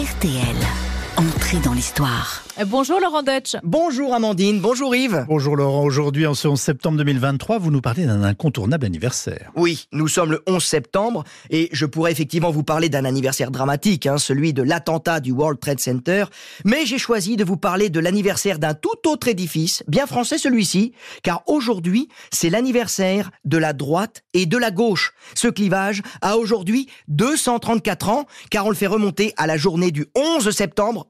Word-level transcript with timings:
RTL. 0.00 0.89
Entrée 1.20 1.58
dans 1.58 1.74
l'histoire. 1.74 2.44
Euh, 2.58 2.64
Bonjour 2.64 2.98
Laurent 2.98 3.22
Deutsch. 3.22 3.54
Bonjour 3.62 4.14
Amandine, 4.14 4.58
bonjour 4.58 4.96
Yves. 4.96 5.26
Bonjour 5.28 5.54
Laurent, 5.54 5.82
aujourd'hui 5.82 6.26
en 6.26 6.32
ce 6.32 6.48
11 6.48 6.58
septembre 6.58 6.96
2023, 6.96 7.58
vous 7.58 7.70
nous 7.70 7.82
parlez 7.82 8.06
d'un 8.06 8.22
incontournable 8.22 8.86
anniversaire. 8.86 9.50
Oui, 9.54 9.86
nous 9.92 10.08
sommes 10.08 10.30
le 10.30 10.42
11 10.46 10.64
septembre 10.64 11.24
et 11.50 11.68
je 11.72 11.84
pourrais 11.84 12.10
effectivement 12.10 12.50
vous 12.50 12.62
parler 12.62 12.88
d'un 12.88 13.04
anniversaire 13.04 13.50
dramatique, 13.50 14.06
hein, 14.06 14.16
celui 14.16 14.54
de 14.54 14.62
l'attentat 14.62 15.20
du 15.20 15.32
World 15.32 15.60
Trade 15.60 15.78
Center, 15.78 16.24
mais 16.64 16.86
j'ai 16.86 16.96
choisi 16.96 17.36
de 17.36 17.44
vous 17.44 17.58
parler 17.58 17.90
de 17.90 18.00
l'anniversaire 18.00 18.58
d'un 18.58 18.72
tout 18.72 19.06
autre 19.06 19.28
édifice, 19.28 19.84
bien 19.88 20.06
français 20.06 20.38
celui-ci, 20.38 20.92
car 21.22 21.42
aujourd'hui 21.46 22.08
c'est 22.32 22.48
l'anniversaire 22.48 23.30
de 23.44 23.58
la 23.58 23.74
droite 23.74 24.22
et 24.32 24.46
de 24.46 24.56
la 24.56 24.70
gauche. 24.70 25.12
Ce 25.34 25.48
clivage 25.48 26.00
a 26.22 26.38
aujourd'hui 26.38 26.88
234 27.08 28.08
ans, 28.08 28.24
car 28.48 28.64
on 28.64 28.70
le 28.70 28.74
fait 28.74 28.86
remonter 28.86 29.34
à 29.36 29.46
la 29.46 29.58
journée 29.58 29.90
du 29.90 30.06
11 30.16 30.50
septembre 30.50 31.09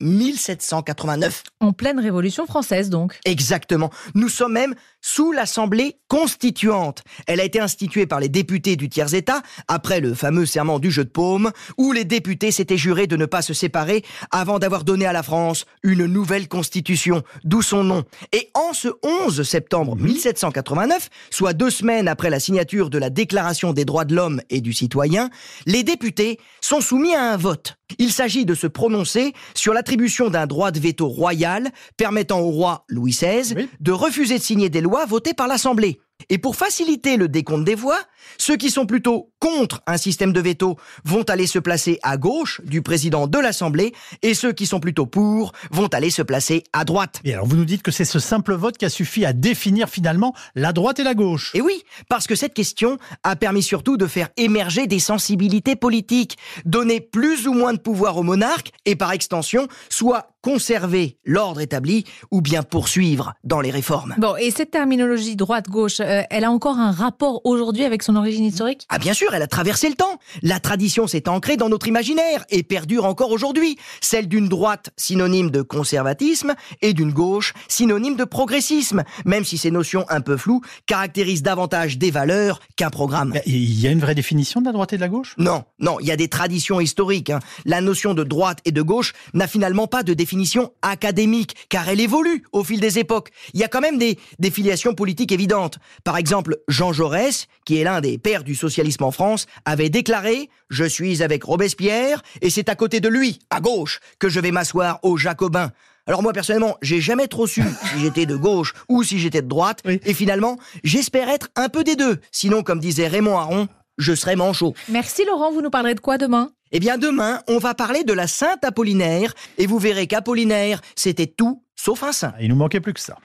1789. 0.00 1.42
En 1.60 1.72
pleine 1.72 1.98
Révolution 1.98 2.46
française 2.46 2.90
donc. 2.90 3.18
Exactement. 3.24 3.90
Nous 4.14 4.28
sommes 4.28 4.52
même 4.52 4.74
sous 5.00 5.32
l'Assemblée 5.32 5.96
constituante. 6.08 7.02
Elle 7.26 7.40
a 7.40 7.44
été 7.44 7.60
instituée 7.60 8.06
par 8.06 8.20
les 8.20 8.28
députés 8.28 8.76
du 8.76 8.88
tiers-État 8.88 9.42
après 9.68 10.00
le 10.00 10.14
fameux 10.14 10.46
serment 10.46 10.78
du 10.78 10.90
jeu 10.90 11.04
de 11.04 11.10
paume, 11.10 11.52
où 11.76 11.92
les 11.92 12.04
députés 12.04 12.50
s'étaient 12.50 12.76
jurés 12.76 13.06
de 13.06 13.16
ne 13.16 13.26
pas 13.26 13.42
se 13.42 13.54
séparer 13.54 14.04
avant 14.30 14.58
d'avoir 14.58 14.84
donné 14.84 15.06
à 15.06 15.12
la 15.12 15.22
France 15.22 15.66
une 15.82 16.06
nouvelle 16.06 16.48
constitution, 16.48 17.22
d'où 17.44 17.62
son 17.62 17.84
nom. 17.84 18.04
Et 18.32 18.50
en 18.54 18.72
ce 18.72 18.88
11 19.02 19.42
septembre 19.42 19.96
1789, 19.96 21.10
soit 21.30 21.52
deux 21.52 21.70
semaines 21.70 22.08
après 22.08 22.30
la 22.30 22.40
signature 22.40 22.90
de 22.90 22.98
la 22.98 23.10
Déclaration 23.10 23.72
des 23.72 23.84
droits 23.84 24.04
de 24.04 24.14
l'homme 24.14 24.40
et 24.50 24.60
du 24.60 24.72
citoyen, 24.72 25.30
les 25.66 25.82
députés 25.82 26.38
sont 26.60 26.80
soumis 26.80 27.14
à 27.14 27.32
un 27.32 27.36
vote. 27.36 27.76
Il 27.98 28.12
s'agit 28.12 28.44
de 28.44 28.54
se 28.54 28.66
prononcer 28.66 29.32
sur 29.54 29.72
l'attribution 29.88 30.28
d'un 30.28 30.46
droit 30.46 30.70
de 30.70 30.78
veto 30.78 31.08
royal 31.08 31.70
permettant 31.96 32.40
au 32.40 32.50
roi 32.50 32.84
Louis 32.88 33.12
XVI 33.12 33.54
Oui. 33.56 33.68
de 33.80 33.90
refuser 33.92 34.36
de 34.36 34.42
signer 34.42 34.68
des 34.68 34.82
lois 34.82 35.06
votées 35.06 35.32
par 35.32 35.48
l'Assemblée. 35.48 35.98
Et 36.28 36.36
pour 36.36 36.56
faciliter 36.56 37.16
le 37.16 37.26
décompte 37.26 37.64
des 37.64 37.74
voix, 37.74 37.98
ceux 38.38 38.56
qui 38.56 38.70
sont 38.70 38.86
plutôt 38.86 39.30
contre 39.38 39.82
un 39.86 39.96
système 39.96 40.32
de 40.32 40.40
veto 40.40 40.76
vont 41.04 41.22
aller 41.22 41.46
se 41.46 41.58
placer 41.58 41.98
à 42.02 42.16
gauche 42.16 42.60
du 42.64 42.82
président 42.82 43.26
de 43.26 43.38
l'Assemblée 43.38 43.92
et 44.22 44.34
ceux 44.34 44.52
qui 44.52 44.66
sont 44.66 44.80
plutôt 44.80 45.06
pour 45.06 45.52
vont 45.70 45.88
aller 45.88 46.10
se 46.10 46.22
placer 46.22 46.64
à 46.72 46.84
droite. 46.84 47.20
Et 47.24 47.32
alors 47.32 47.46
vous 47.46 47.56
nous 47.56 47.64
dites 47.64 47.82
que 47.82 47.90
c'est 47.90 48.04
ce 48.04 48.18
simple 48.18 48.54
vote 48.54 48.78
qui 48.78 48.84
a 48.84 48.90
suffi 48.90 49.24
à 49.24 49.32
définir 49.32 49.88
finalement 49.88 50.34
la 50.54 50.72
droite 50.72 50.98
et 50.98 51.04
la 51.04 51.14
gauche. 51.14 51.50
Et 51.54 51.60
oui, 51.60 51.82
parce 52.08 52.26
que 52.26 52.34
cette 52.34 52.54
question 52.54 52.98
a 53.22 53.36
permis 53.36 53.62
surtout 53.62 53.96
de 53.96 54.06
faire 54.06 54.28
émerger 54.36 54.86
des 54.86 54.98
sensibilités 54.98 55.76
politiques, 55.76 56.36
donner 56.64 57.00
plus 57.00 57.46
ou 57.46 57.52
moins 57.52 57.72
de 57.72 57.78
pouvoir 57.78 58.16
au 58.16 58.22
monarque 58.22 58.70
et 58.84 58.96
par 58.96 59.12
extension, 59.12 59.68
soit 59.88 60.30
conserver 60.42 61.18
l'ordre 61.24 61.60
établi 61.60 62.04
ou 62.30 62.40
bien 62.40 62.62
poursuivre 62.62 63.34
dans 63.44 63.60
les 63.60 63.70
réformes. 63.70 64.14
Bon, 64.18 64.36
et 64.36 64.50
cette 64.50 64.70
terminologie 64.70 65.36
droite-gauche, 65.36 66.00
euh, 66.00 66.22
elle 66.30 66.44
a 66.44 66.50
encore 66.50 66.78
un 66.78 66.92
rapport 66.92 67.40
aujourd'hui 67.44 67.84
avec 67.84 68.02
son 68.08 68.16
origine 68.16 68.46
historique? 68.46 68.86
Ah 68.88 68.98
bien 68.98 69.12
sûr, 69.12 69.34
elle 69.34 69.42
a 69.42 69.46
traversé 69.46 69.86
le 69.90 69.94
temps. 69.94 70.18
La 70.42 70.60
tradition 70.60 71.06
s'est 71.06 71.28
ancrée 71.28 71.58
dans 71.58 71.68
notre 71.68 71.88
imaginaire 71.88 72.46
et 72.48 72.62
perdure 72.62 73.04
encore 73.04 73.30
aujourd'hui. 73.32 73.76
Celle 74.00 74.28
d'une 74.28 74.48
droite 74.48 74.88
synonyme 74.96 75.50
de 75.50 75.60
conservatisme 75.60 76.54
et 76.80 76.94
d'une 76.94 77.12
gauche 77.12 77.52
synonyme 77.68 78.16
de 78.16 78.24
progressisme, 78.24 79.04
même 79.26 79.44
si 79.44 79.58
ces 79.58 79.70
notions 79.70 80.06
un 80.08 80.22
peu 80.22 80.38
floues 80.38 80.62
caractérisent 80.86 81.42
davantage 81.42 81.98
des 81.98 82.10
valeurs 82.10 82.60
qu'un 82.76 82.88
programme. 82.88 83.34
Il 83.44 83.78
y 83.78 83.86
a 83.86 83.90
une 83.90 84.00
vraie 84.00 84.14
définition 84.14 84.62
de 84.62 84.66
la 84.66 84.72
droite 84.72 84.94
et 84.94 84.96
de 84.96 85.02
la 85.02 85.08
gauche? 85.08 85.34
Non, 85.36 85.64
non, 85.78 86.00
il 86.00 86.06
y 86.06 86.10
a 86.10 86.16
des 86.16 86.28
traditions 86.28 86.80
historiques. 86.80 87.28
hein. 87.28 87.40
La 87.66 87.82
notion 87.82 88.14
de 88.14 88.24
droite 88.24 88.60
et 88.64 88.72
de 88.72 88.80
gauche 88.80 89.12
n'a 89.34 89.46
finalement 89.46 89.86
pas 89.86 90.02
de 90.02 90.14
définition 90.14 90.72
académique, 90.80 91.56
car 91.68 91.86
elle 91.90 92.00
évolue 92.00 92.44
au 92.52 92.64
fil 92.64 92.80
des 92.80 92.98
époques. 92.98 93.28
Il 93.52 93.60
y 93.60 93.64
a 93.64 93.68
quand 93.68 93.82
même 93.82 93.98
des, 93.98 94.18
des 94.38 94.50
filiations 94.50 94.94
politiques 94.94 95.32
évidentes. 95.32 95.78
Par 96.04 96.16
exemple, 96.16 96.56
Jean 96.68 96.94
Jaurès, 96.94 97.48
qui 97.66 97.76
est 97.76 97.84
l'un 97.84 97.97
des 98.00 98.18
pères 98.18 98.44
du 98.44 98.54
socialisme 98.54 99.04
en 99.04 99.10
France, 99.10 99.46
avait 99.64 99.88
déclaré 99.90 100.48
«Je 100.70 100.84
suis 100.84 101.22
avec 101.22 101.44
Robespierre, 101.44 102.22
et 102.42 102.50
c'est 102.50 102.68
à 102.68 102.74
côté 102.74 103.00
de 103.00 103.08
lui, 103.08 103.38
à 103.50 103.60
gauche, 103.60 104.00
que 104.18 104.28
je 104.28 104.40
vais 104.40 104.50
m'asseoir 104.50 104.98
aux 105.02 105.16
Jacobins». 105.16 105.70
Alors 106.06 106.22
moi 106.22 106.32
personnellement, 106.32 106.78
j'ai 106.80 107.00
jamais 107.02 107.28
trop 107.28 107.46
su 107.46 107.62
si 107.92 108.00
j'étais 108.00 108.24
de 108.24 108.34
gauche 108.36 108.72
ou 108.88 109.02
si 109.02 109.18
j'étais 109.18 109.42
de 109.42 109.48
droite, 109.48 109.80
Oui. 109.84 110.00
et 110.04 110.14
finalement, 110.14 110.58
j'espère 110.82 111.28
être 111.28 111.48
un 111.54 111.68
peu 111.68 111.84
des 111.84 111.96
deux. 111.96 112.18
Sinon, 112.32 112.62
comme 112.62 112.80
disait 112.80 113.08
Raymond 113.08 113.36
Aron, 113.36 113.68
je 113.98 114.14
serais 114.14 114.34
manchot. 114.36 114.74
Merci 114.88 115.24
Laurent, 115.26 115.52
vous 115.52 115.60
nous 115.60 115.70
parlerez 115.70 115.94
de 115.94 116.00
quoi 116.00 116.16
demain? 116.16 116.50
Eh 116.72 116.80
bien, 116.80 116.98
demain, 116.98 117.40
on 117.48 117.58
va 117.58 117.74
parler 117.74 118.04
de 118.04 118.12
la 118.12 118.26
Sainte 118.26 118.62
Apollinaire, 118.64 119.34
et 119.58 119.66
vous 119.66 119.78
verrez 119.78 120.06
qu'Apollinaire, 120.06 120.80
c'était 120.96 121.26
tout 121.26 121.62
sauf 121.76 122.02
un 122.02 122.12
saint. 122.12 122.32
Il 122.40 122.48
nous 122.48 122.56
manquait 122.56 122.80
plus 122.80 122.92
que 122.94 123.00
ça. 123.00 123.16